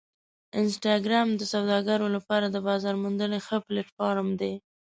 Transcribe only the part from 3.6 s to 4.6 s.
پلیټفارم دی.